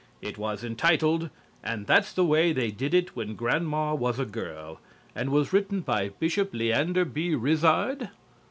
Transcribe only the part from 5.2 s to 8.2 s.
was written by Bishop Leander B. Rizzard.